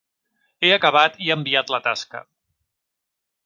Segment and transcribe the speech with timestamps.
[0.61, 2.25] He acabat i enviat la tasca.